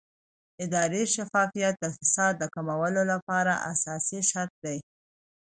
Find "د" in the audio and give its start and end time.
1.79-1.85, 2.39-2.43